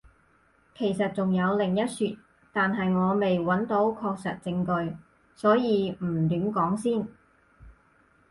[0.75, 2.17] 其實仲有另一說，
[2.51, 4.97] 但係我未揾到確實證據，
[5.35, 7.07] 所以唔亂講先